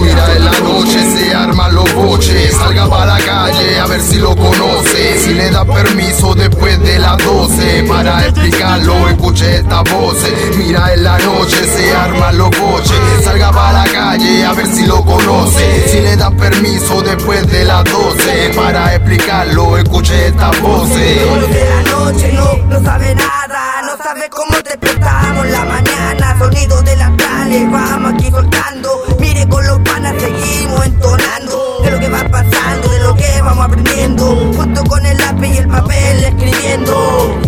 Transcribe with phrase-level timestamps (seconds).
[0.00, 2.56] Mira en la noche se arman los boches.
[2.56, 5.18] Salga para la calle a ver si lo conoce.
[5.18, 10.16] Si le da permiso después de las 12 Para explicarlo escuche esta voz.
[10.56, 14.86] Mira en la noche se arman los boches Salga para la calle a ver si
[14.86, 15.88] lo conoce.
[15.88, 20.88] Si le da permiso después de las 12 Para explicarlo escuche esta voz.
[20.90, 23.39] De la noche no, no sabe nada
[24.20, 26.38] No sabe cómo despertamos la mañana.
[26.38, 29.02] Sonido de las tales vamos aquí soltando.
[29.18, 31.80] Mire con los panas seguimos entonando.
[31.82, 34.52] De lo que va pasando, de lo que vamos aprendiendo.
[34.54, 37.40] Junto con el lápiz y el papel escribiendo.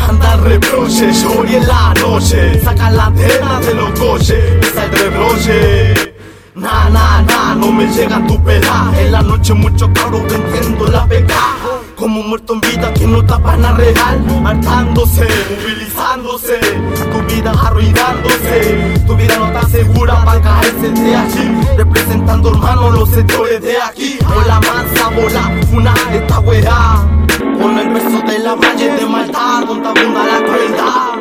[0.00, 2.62] Anda el reproche, yo y en la noche.
[2.62, 6.14] Saca la antena de los coches, pisa el rebroche.
[6.54, 11.06] Na, na, na, no me llega tu pela En la noche muchos cabros vendiendo la
[11.06, 11.59] peca
[12.00, 19.16] Como muerto en vida que no tapan a real Hartándose, movilizándose Tu vida arruinándose Tu
[19.16, 24.48] vida no está segura para caerse de allí Representando hermanos los sectores de aquí Con
[24.48, 27.06] la mansa bola, una esta weá
[27.60, 31.12] con el verso de la valle de maldad, donde abunda la crueldad,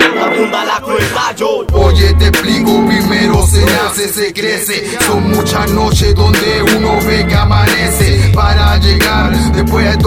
[0.00, 1.66] donde abunda la crueldad, yo.
[1.72, 4.98] Oye, te explico, primero se nace, se crece.
[5.00, 8.30] Son muchas noches donde uno ve que amanece.
[8.34, 9.98] Para llegar después a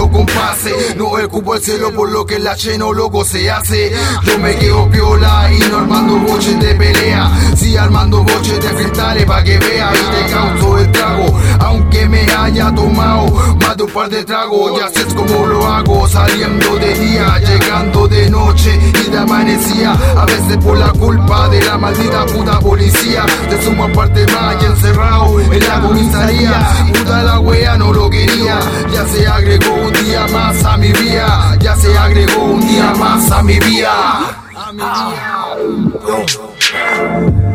[0.96, 3.92] no ocupo el cielo por lo que la cheno loco se hace.
[4.24, 7.30] Yo me quedo piola y no armando boches de pelea.
[7.56, 11.40] Sí, armando boches de freestyle pa' que vea y te causo el trago.
[11.60, 13.26] Aunque me haya tomado
[13.82, 16.08] un par de tragos, ya sé cómo lo hago.
[16.08, 19.92] Saliendo de día, llegando de noche y de amanecía.
[20.16, 23.24] A veces por la culpa de la maldita puta policía.
[23.48, 26.68] Te sumo aparte más y encerrado en la comisaría.
[26.92, 28.60] Puta la wea no lo quería.
[28.92, 31.56] Ya se agregó un día más a mi vida.
[31.58, 33.92] Ya se agregó un día más a mi vida.
[34.54, 34.78] A mi
[37.18, 37.51] vida.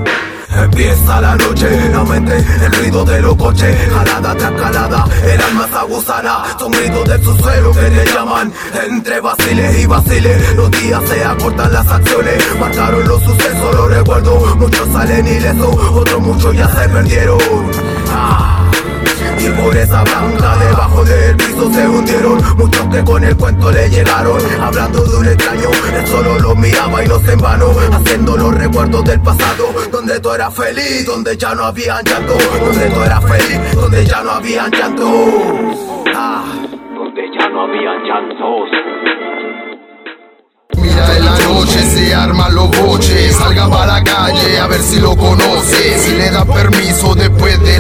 [0.64, 5.68] Empieza la noche, la mente, el ruido de los coches, jalada tras calada, el alma
[5.68, 8.54] se aguzana, son gritos del subsuelo que le llaman.
[8.90, 14.56] Entre vaciles y vaciles, los días se acortan las acciones, marcaron los sucesos, los recuerdos,
[14.58, 17.40] muchos salen ilesos, otros muchos ya se perdieron.
[18.10, 18.64] Ah.
[19.40, 22.42] Y por esa blanca debajo del piso se hundieron.
[22.58, 27.04] Muchos que con el cuento le llegaron Hablando de un extraño, él solo lo miraba
[27.04, 29.74] y no se en vano Haciendo los recuerdos del pasado.
[29.92, 34.24] Donde tú eras feliz, donde ya no había llanto Donde tú eras feliz, donde ya
[34.24, 35.06] no había llanto
[36.16, 36.46] ah,
[36.96, 38.70] Donde ya no había llantos.
[40.78, 43.36] Mira en la noche se arman los boches.
[43.36, 47.77] Salga para la calle a ver si lo conoce Si le da permiso después de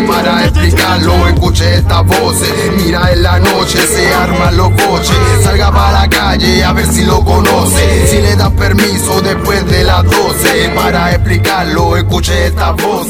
[0.00, 1.28] las 12 Para explicarlo.
[1.28, 2.36] Escuche esta voz
[2.76, 7.04] Mira en la noche se arman los boches Salga para la calle a ver si
[7.04, 8.06] lo conoce.
[8.08, 13.08] Si le da permiso después de las 12 Para explicarlo escuche esta voz